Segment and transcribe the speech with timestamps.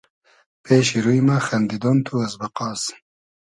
[0.63, 2.83] پېشی روی مۂ خئندیدۉن تو از بئقاس